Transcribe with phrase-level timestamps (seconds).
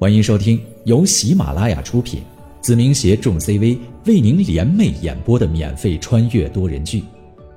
[0.00, 2.22] 欢迎收听由喜马拉雅出品，
[2.60, 3.76] 子明携众 CV
[4.06, 7.00] 为您联袂演播的免费穿越多人剧《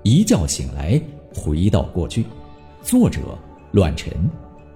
[0.02, 1.00] 一觉醒来
[1.36, 2.24] 回到过去》，
[2.82, 3.38] 作者：
[3.74, 4.12] 乱臣。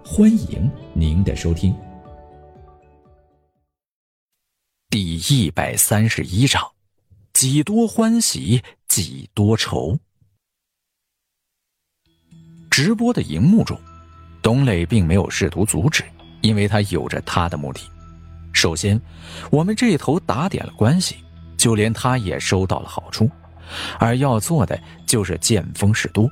[0.06, 1.76] 欢迎您的收听。
[4.92, 6.62] 第一百三十一章：
[7.34, 9.98] 几多欢喜几多愁。
[12.70, 13.76] 直播的荧幕中，
[14.44, 16.04] 董磊并没有试图阻止。
[16.46, 17.82] 因为他有着他的目的。
[18.54, 19.02] 首先，
[19.50, 21.16] 我们这头打点了关系，
[21.58, 23.28] 就连他也收到了好处，
[23.98, 26.30] 而要做的就是见风使舵。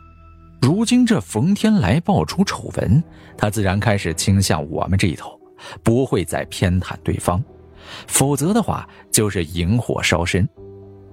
[0.62, 3.04] 如今这冯天来爆出丑闻，
[3.36, 5.38] 他自然开始倾向我们这一头，
[5.82, 7.44] 不会再偏袒对方。
[8.06, 10.48] 否则的话，就是引火烧身。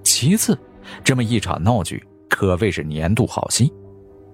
[0.03, 0.55] 其次，
[1.03, 3.73] 这么一场闹剧可谓是年度好戏，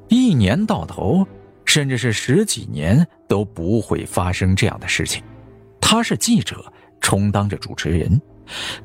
[0.09, 1.25] 一年到头。
[1.67, 5.21] 甚至是十几年都不会发生这样的事情。
[5.79, 6.65] 他是记者，
[6.99, 8.19] 充当着主持人，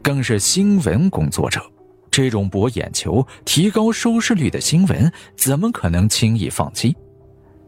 [0.02, 1.62] 更是新闻工作者。
[2.10, 6.94] 这种博眼球、提高收视率的新闻，怎么可能轻易放弃？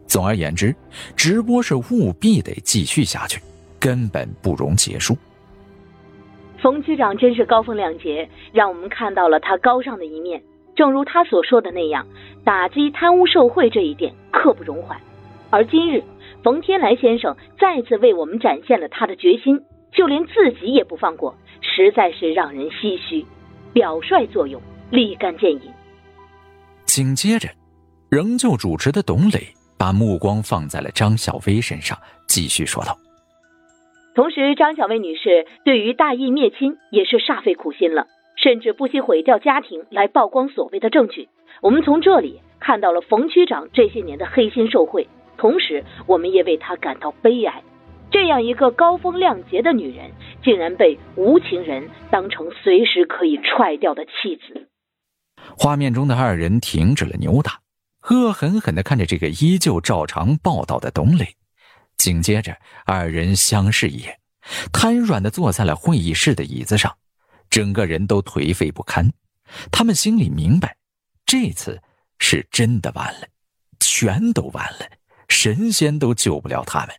[0.05, 0.75] 总而言之，
[1.15, 3.41] 直播是务必得继续下去，
[3.79, 5.17] 根本不容结束。
[6.61, 10.41] 冯局长真是高风亮节，让我们看到了他高尚的一面。
[10.75, 12.05] 正如他所说的那样，
[12.43, 14.99] 打击贪污受贿这一点刻不容缓。
[15.55, 16.03] 而今日，
[16.43, 19.57] 冯天来先生再次为我们展现了他的决心，
[19.93, 23.25] 就连自己也不放过，实在是让人唏嘘。
[23.71, 25.61] 表率作用，立竿见影。
[26.83, 27.47] 紧接着，
[28.09, 29.39] 仍旧主持的董磊
[29.79, 32.97] 把目光放在了张小薇身上，继续说道
[34.13, 41.29] ：“同时，张小薇女士对于大义灭亲也是煞费苦心了。”甚至不惜毁掉家庭来曝光所谓的证据。
[41.61, 47.63] 我们从这里看到了冯区长这些年的黑心受贿，同时我们也为他感到悲哀。
[48.11, 50.11] 这样一个高风亮节的女人，
[50.43, 54.69] 竟然被无情人当成随时可以踹掉的弃子。
[55.57, 57.59] 画面中的二人停止了扭打，
[58.09, 61.35] 恶狠狠地看着这个依旧照常报道的董磊。
[61.97, 62.55] 紧接着，
[62.85, 64.17] 二人相视一眼，
[64.71, 66.95] 瘫软地坐在了会议室的椅子上。
[67.49, 69.11] 整个人都颓废不堪，
[69.71, 70.75] 他们心里明白，
[71.25, 71.81] 这次
[72.19, 73.27] 是真的完了，
[73.79, 74.79] 全都完了，
[75.29, 76.89] 神仙都救不了他们。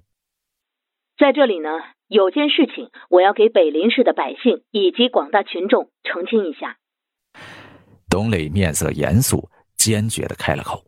[1.19, 1.69] 在这里呢，
[2.09, 6.76] 有件事情我要给北林市的百姓以及广大群众澄清一下。
[8.10, 10.84] 董磊面色严肃，坚决的开了口。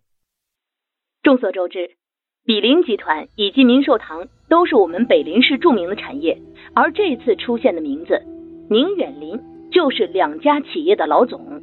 [1.22, 1.96] 众所周知，
[2.44, 6.40] 比林集团以及明寿堂都是我们北林市著名的产业，
[6.74, 8.22] 而这次出现的名字。
[8.70, 9.40] 宁远林
[9.72, 11.62] 就是两家企业的老总。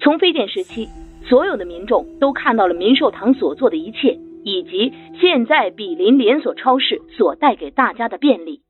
[0.00, 0.88] 从非典时期，
[1.28, 8.60] 所有的民众都看到了民寿堂所做的一切，以及现在比邻连锁超市所带给大家的便利。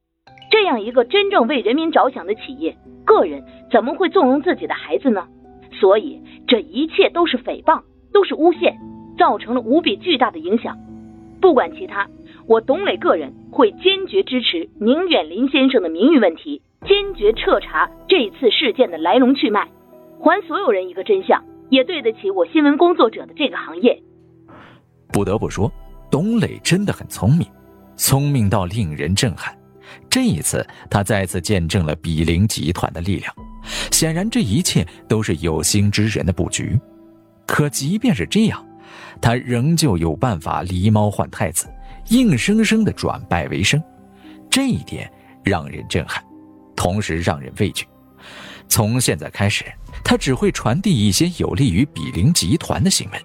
[0.50, 5.28] 这样一个真正为人民着想的企业，个人怎么会纵容自己的孩子呢？
[5.72, 7.82] 所以这一切都是诽谤，
[8.12, 8.76] 都是诬陷，
[9.16, 10.76] 造成了无比巨大的影响。
[11.40, 12.08] 不管其他，
[12.48, 16.62] 我董磊个人会坚决支持宁远林先生的名誉问题。
[16.86, 19.68] 坚决彻查这次事件的来龙去脉，
[20.18, 24.02] 还所有人一个真相，也对得起我新闻工作者的这个行业。
[25.12, 25.70] 不得不说，
[26.10, 27.46] 董磊真的很聪明，
[27.96, 29.56] 聪明到令人震撼。
[30.08, 33.34] 这一次，他再次见证了比邻集团的力量。
[33.90, 36.78] 显然，这一切都是有心之人的布局。
[37.46, 38.64] 可即便是这样，
[39.20, 41.66] 他仍旧有办法狸猫换太子，
[42.08, 43.82] 硬生生的转败为胜。
[44.48, 45.10] 这一点
[45.44, 46.22] 让人震撼。
[46.76, 47.84] 同时让人畏惧。
[48.66, 49.66] 从现在开始，
[50.02, 53.20] 他只会传递一些有利于比邻集团的新闻，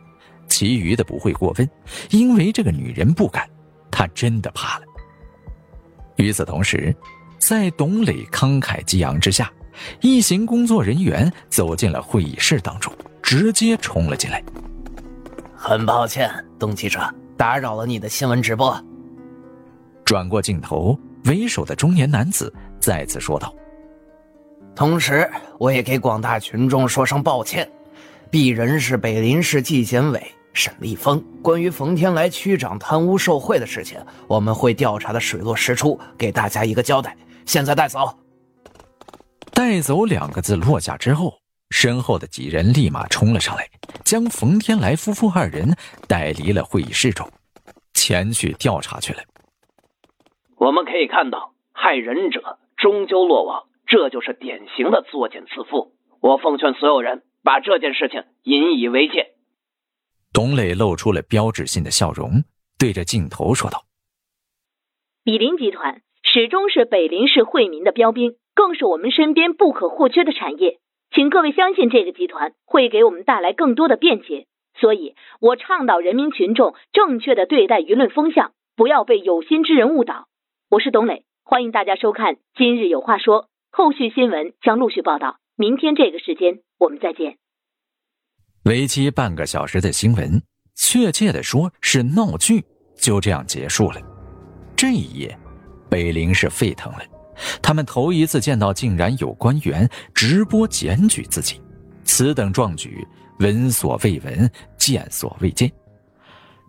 [0.56, 1.70] 其余的不会过问，
[2.12, 3.46] 因为这个女人不敢，
[3.92, 4.86] 她真的怕了。
[6.16, 6.96] 与此同时，
[7.38, 9.52] 在董磊慷慨激昂之下，
[10.00, 14.42] 一行工作人员走进了会议室当中，直接冲了进来。
[15.58, 17.02] 很抱歉，董记者，
[17.36, 18.82] 打扰了你的新闻直播。
[20.06, 22.54] 转过镜头，为首的中年男子。
[22.80, 23.54] 再次说道。
[24.74, 25.30] 同时，
[25.60, 27.70] 我也给广大群众说声抱歉。
[28.32, 37.16] 鄙人是北林市纪检委沈立峰，关于冯天来区长贪污受贿的事情，我们会调查的水落石出，给大家一个交代。
[37.46, 38.00] 现在带走。
[39.54, 41.38] 带走两个字落下之后，
[41.70, 43.70] 身后的几人立马冲了上来，
[44.04, 45.76] 将冯天来夫妇二人
[46.08, 47.30] 带离了会议室中，
[47.94, 49.20] 前去调查去了。
[50.56, 52.58] 我们可以看到，害人者。
[52.78, 55.92] 终究落网，这就是典型的作茧自缚。
[56.20, 59.35] 我奉劝所有人把这件事情引以为戒。
[60.36, 62.44] 董磊露出了标志性的笑容，
[62.78, 63.86] 对着镜头说道
[65.24, 70.80] ：“比林集团始终是北林市惠民的标兵，更是我们身边不可或缺的产业。
[71.10, 74.46] 请各位相信，这个集团会给我们带来更多的便捷。
[74.78, 80.28] 所以，我倡导人民群众正确的对待舆论风向，不要被有心之人误导。
[80.70, 85.38] 我是董磊，欢迎大家收看《今日有话说》，后续新闻将陆续报道。
[85.56, 87.38] 明天这个时间，我们再见。
[88.66, 90.42] 为期半个小时的新闻，
[90.74, 92.66] 确切的说是闹剧，
[92.98, 94.02] 就这样结束了。
[94.76, 95.38] 这一夜，
[95.88, 97.00] 北陵是沸腾了。
[97.62, 101.62] 他们头一次见到，竟然有官员直播检举自己，
[102.06, 103.08] 此等壮举，
[103.38, 105.72] 闻所未闻，见所未见。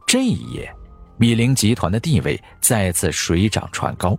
[0.06, 0.70] 这一夜，
[1.18, 4.14] 比林集团的地位再次水涨船高，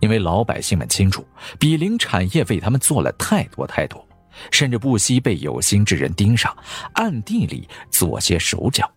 [0.00, 1.24] 因为老百姓们清楚，
[1.60, 4.04] 比邻产业为他们做了太多太多，
[4.50, 6.56] 甚至不惜被有心之人盯上，
[6.94, 8.90] 暗地里做些手脚。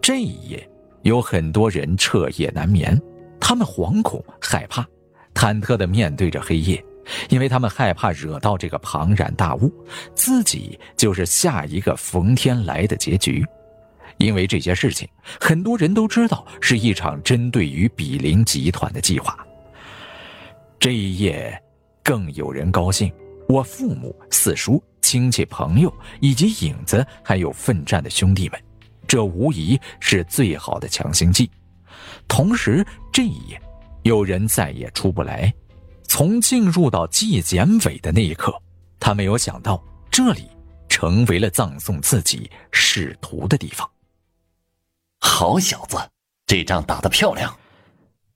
[0.00, 0.70] 这一夜，
[1.02, 3.00] 有很多人彻夜难眠，
[3.40, 4.86] 他们惶恐害怕。
[5.34, 6.84] 忐忑地面对着黑夜，
[7.30, 9.72] 因为他们害怕惹到这个庞然大物，
[10.14, 13.44] 自己就是下一个冯天来的结局。
[14.18, 15.08] 因为这些事情，
[15.40, 19.36] 很多人都知道是一场针对于比邻集团的计划。
[20.78, 21.58] 这一夜，
[22.02, 23.10] 更有人高兴：
[23.52, 28.58] 我父母、四叔、亲戚、朋友，以及影子，还有奋战的兄弟们，
[29.06, 31.50] 这无疑是最好的强心剂。
[32.26, 33.60] 同时，这一夜。
[34.04, 35.52] 有人再也出不来。
[36.08, 38.52] 从进入到纪检委的那一刻，
[38.98, 40.48] 他没有想到这里
[40.88, 43.88] 成为了葬送自己仕途的地方。
[45.20, 45.96] 好小子，
[46.46, 47.56] 这仗打得漂亮！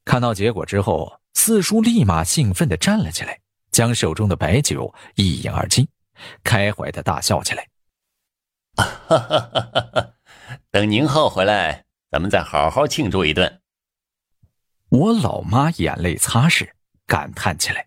[0.04, 3.40] 看到结果之后，四叔立马兴奋地站了起来，
[3.76, 5.86] 将手中的白酒一饮而尽，
[6.42, 7.68] 开怀的大笑起来。
[8.74, 10.14] 哈哈哈哈哈！
[10.70, 13.60] 等宁浩回来，咱们再好好庆祝一顿。
[14.88, 16.70] 我老妈眼泪擦拭，
[17.06, 17.86] 感叹起来：“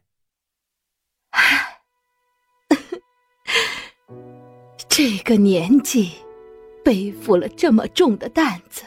[4.88, 6.14] 这个年纪，
[6.86, 8.84] 背负了这么重的担子，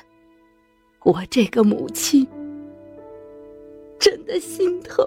[1.02, 2.24] 我这个母亲
[3.98, 5.04] 真的心疼。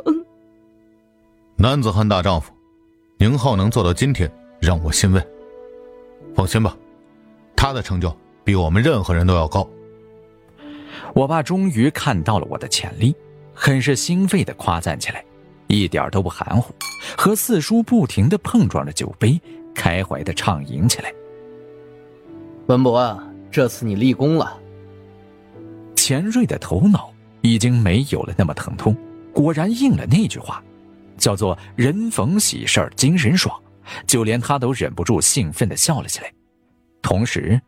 [1.65, 2.53] 男子汉大丈夫，
[3.17, 4.31] 宁浩能做到今天，
[4.61, 5.27] 让我欣慰。
[6.35, 6.77] 放心吧，
[7.55, 9.67] 他的成就比我们任何人都要高。”
[11.15, 13.15] 我爸终于看到了我的潜力，
[13.51, 15.25] 很是欣慰的夸赞起来，
[15.65, 16.71] 一点都不含糊，
[17.17, 19.41] 和四叔不停的碰撞着酒杯，
[19.73, 21.11] 开怀的畅饮起来。
[22.67, 23.19] 文博，
[23.49, 24.55] 这次你立功了。
[25.95, 28.95] 钱瑞的头脑已经没有了那么疼痛，
[29.33, 30.63] 果然应了那句话，
[31.17, 33.59] 叫做“人逢喜事精神爽”，
[34.07, 36.31] 就连他都忍不住兴奋的笑了起来。
[37.01, 37.59] 同时，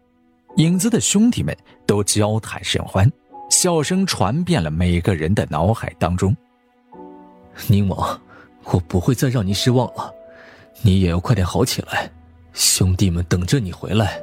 [0.55, 1.55] 影子的兄弟们
[1.85, 3.11] 都交谈甚欢。
[3.49, 6.35] 笑声传遍了每个人的脑海当中。
[7.67, 8.19] 宁王，
[8.65, 10.13] 我不会再让你失望了，
[10.81, 12.11] 你也要快点好起来，
[12.51, 14.19] 兄弟们等着你回来。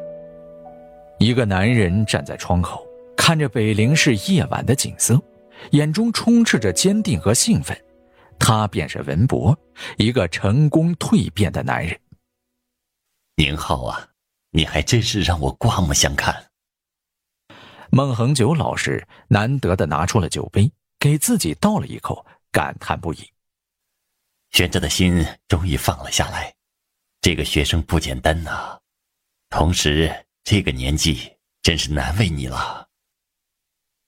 [1.18, 2.86] 一个男人站在窗口，
[3.16, 5.18] 看着北陵市夜晚的景色，
[5.70, 7.74] 眼中充斥着坚定和兴奋。
[8.46, 9.58] 他便是文博，
[9.96, 11.98] 一个成功蜕变的男人。
[13.36, 14.06] 宁浩啊，
[14.50, 16.50] 你还真是让我刮目相看。
[17.90, 23.26] 孟恒久老师难得的拿出了酒杯，给自己倒了一口，感叹不已。
[24.50, 26.54] 悬着的心终于放了下来，
[27.22, 28.78] 这个学生不简单呐，
[29.48, 32.90] 同时这个年纪真是难为你了。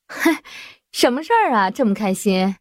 [0.09, 0.31] 嗨，
[0.93, 1.71] 什么事儿啊？
[1.71, 2.55] 这么开心？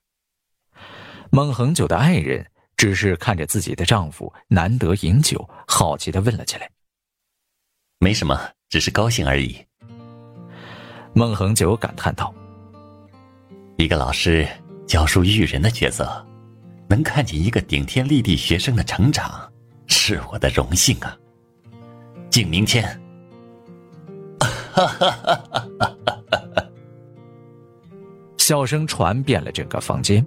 [1.35, 6.71] 孟恒久的爱人只是看着自己的丈夫难得饮酒，好奇的问了起来
[7.99, 8.39] ：“没什么，
[8.69, 9.61] 只是高兴而已。”
[11.13, 12.33] 孟恒久感叹道
[13.75, 14.47] ：“一个老师
[14.87, 16.25] 教书育人的角色，
[16.87, 19.51] 能看见一个顶天立地学生的成长，
[19.87, 21.17] 是我的荣幸啊！”
[22.31, 22.85] 敬明谦。
[24.39, 24.47] 哈
[24.87, 25.45] 哈哈哈
[26.05, 26.25] 哈
[26.55, 26.63] 哈！
[28.37, 30.25] 笑声传遍了整个房间，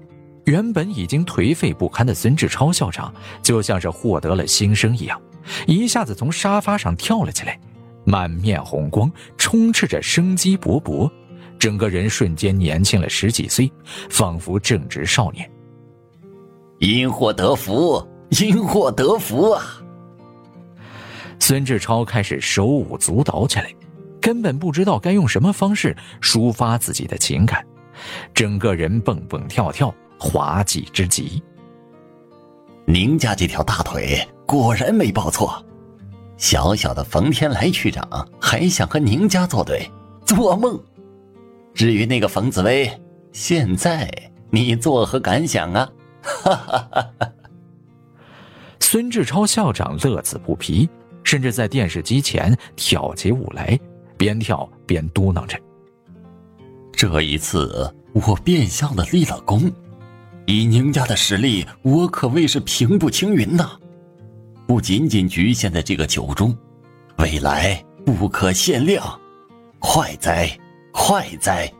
[0.49, 3.13] 原本已经颓废不堪的孙志超校长，
[3.43, 5.21] 就像是获得了新生一样，
[5.67, 7.61] 一下子从沙发上跳了起来。
[8.07, 11.11] 满面红光，充斥着生机勃勃，
[11.59, 13.71] 整个人瞬间年轻了十几岁，
[14.09, 15.49] 仿佛正值少年。
[16.79, 18.03] 因祸得福，
[18.41, 19.63] 因祸得福啊！
[21.39, 23.71] 孙志超开始手舞足蹈起来，
[24.19, 27.63] 根本不知道该用什么方式抒发自己的情感，
[28.33, 31.43] 整个人蹦蹦跳跳，滑稽之极。
[32.87, 35.65] 宁家这条大腿果然没报错。
[36.37, 39.91] 小小的冯天来区长还想和宁家作对，
[40.25, 40.81] 做梦！
[41.75, 42.91] 至于那个冯紫薇，
[43.33, 44.09] 现在
[44.51, 45.91] 你作何感想啊？
[46.23, 47.33] 哈哈哈哈！
[48.81, 50.89] 孙志超校长乐此不疲，
[51.25, 53.79] 甚至在电视机前跳起舞来，
[54.17, 55.59] 边跳边嘟囔着
[56.93, 59.71] ：“这一次我变相的立了功，
[60.49, 63.79] 以宁家的实力，我可谓是平步青云呐！
[64.67, 66.57] 不仅仅局限在这个酒中，
[67.19, 69.21] 未来不可限量，
[69.79, 70.59] 快哉，
[70.91, 71.71] 快哉！”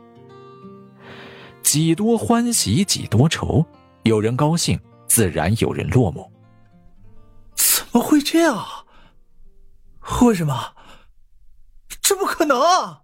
[1.63, 3.65] 几多欢喜几多愁，
[4.03, 6.29] 有人高兴，自然有人落寞。
[7.55, 8.63] 怎么会这样？
[10.21, 10.75] 为什么？
[12.03, 13.01] 这不可能啊！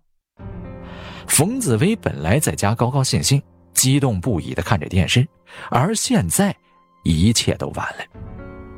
[1.28, 3.42] 冯紫薇本来在家高高兴兴、
[3.74, 5.28] 激动不已的看着电视，
[5.70, 6.56] 而现在
[7.04, 8.06] 一切都晚了，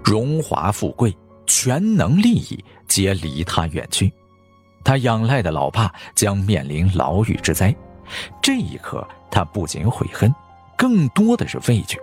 [0.04, 4.12] 荣华富贵、全能利益皆离他远去，
[4.84, 7.76] 他仰赖的老爸将面临牢狱之灾。
[8.42, 10.34] 这一刻，他不仅悔恨，
[10.78, 11.98] 更多的是畏惧。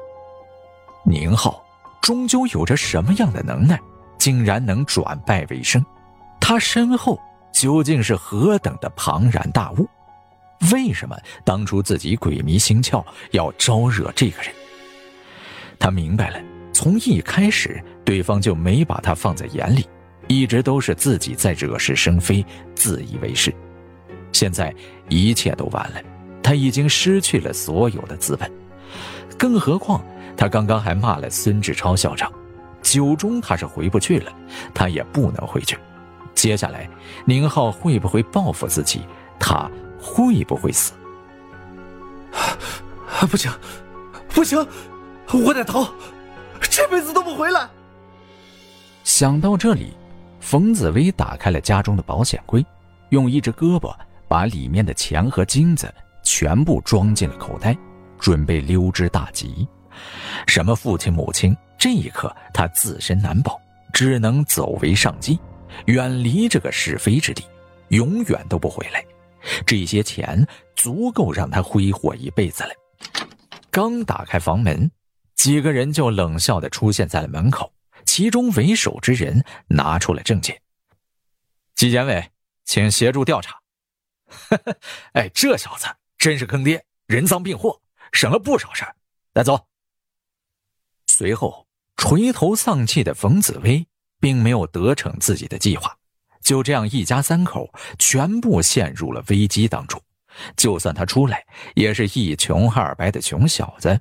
[1.04, 1.64] 宁浩
[2.02, 3.80] 终究有着什么样的能耐，
[4.18, 5.84] 竟然能转败为胜？
[6.40, 7.18] 他身后
[7.52, 9.88] 究竟是何等的庞然大物？
[10.72, 14.50] 为什么当初自己鬼迷心窍要招惹这个人？
[15.78, 16.40] 他明白了，
[16.72, 19.86] 从一开始，对方就没把他放在眼里，
[20.28, 22.44] 一直都是自己在惹是生非，
[22.74, 23.54] 自以为是。
[24.32, 24.74] 现在
[25.08, 26.00] 一切都完了，
[26.42, 28.50] 他已经失去了所有的资本，
[29.38, 30.02] 更何况
[30.36, 32.32] 他刚刚还骂了孙志超校长，
[32.82, 34.32] 酒中他是回不去了，
[34.72, 35.76] 他也不能回去。
[36.34, 36.88] 接下来，
[37.24, 39.02] 宁浩会不会报复自己？
[39.38, 39.70] 他
[40.04, 40.92] 会不会死？
[42.32, 43.50] 啊不行，
[44.28, 44.58] 不行，
[45.32, 45.88] 我得逃，
[46.60, 47.66] 这辈子都不回来。
[49.02, 49.94] 想到这里，
[50.40, 52.64] 冯紫薇打开了家中的保险柜，
[53.08, 53.94] 用一只胳膊。
[54.26, 55.92] 把里面的钱和金子
[56.24, 57.76] 全部装进了口袋，
[58.18, 59.68] 准备溜之大吉。
[60.46, 63.60] 什么父亲母亲，这一刻他自身难保，
[63.92, 65.38] 只能走为上计，
[65.84, 67.44] 远离这个是非之地，
[67.88, 69.04] 永远都不回来。
[69.66, 70.46] 这些钱
[70.76, 72.70] 足够让他挥霍一辈子了。
[73.70, 74.90] 刚打开房门，
[75.34, 77.72] 几个人就冷笑的出现在了门口。
[78.06, 80.60] 其中为首之人拿出了证件
[81.74, 82.30] ：“纪检委，
[82.64, 83.58] 请协助调查。
[85.14, 85.86] ”哎，这小子
[86.18, 87.80] 真是坑爹，人赃并获，
[88.12, 88.94] 省了不少事儿。
[89.32, 89.66] 带走。
[91.06, 93.86] 随后，垂头丧气的冯紫薇
[94.20, 95.96] 并没有得逞自己的计划，
[96.44, 100.00] 就这样一家三口全部陷入了危机当中。
[100.56, 104.00] 就算他出来，也是一穷二白的穷小子，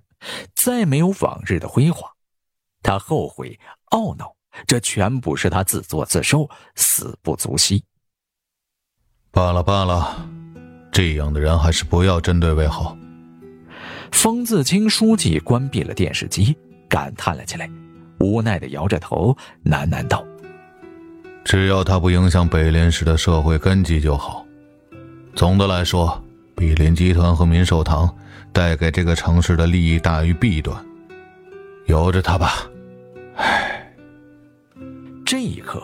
[0.55, 2.11] 再没有往日的辉煌。
[2.81, 3.59] 他后悔
[3.91, 4.35] 懊恼，
[4.67, 7.83] 这全部是他自作自受，死不足惜。
[9.31, 10.27] 罢了罢了，
[10.91, 12.97] 这样的人还是不要针对为好。
[14.11, 16.57] 方自清书记关闭了电视机，
[16.89, 17.69] 感叹了起来，
[18.19, 20.25] 无奈的摇着头，喃喃道
[21.43, 24.45] ：“只要他不影响北林市的社会根基就好。
[25.35, 26.21] 总的来说，
[26.55, 28.09] 比林集团和民寿堂
[28.51, 30.83] 带给这个城市的利益大于弊端，
[31.85, 32.69] 由着他吧。”
[33.35, 33.93] 唉，
[35.25, 35.81] 这一刻，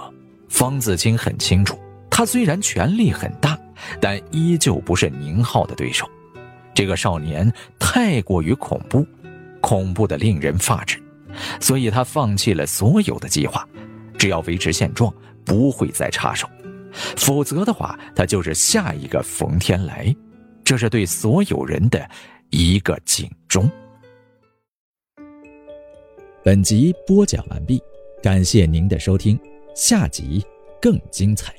[0.47, 1.77] 方自清很清楚。
[2.09, 3.57] 他虽然权力很大，
[3.99, 6.07] 但依旧不是宁浩的对手。
[6.73, 9.05] 这个少年太过于恐怖，
[9.61, 11.01] 恐怖的令人发指，
[11.59, 13.67] 所以他放弃了所有的计划。
[14.17, 15.11] 只要维持现状，
[15.49, 16.47] 不会再插手；
[17.17, 20.15] 否则的话，他就是下一个冯天来。
[20.63, 22.07] 这是对所有人的
[22.51, 23.67] 一个警钟。
[26.43, 27.81] 本集播讲完毕，
[28.21, 29.39] 感谢您的收听，
[29.75, 30.45] 下集
[30.79, 31.51] 更精彩。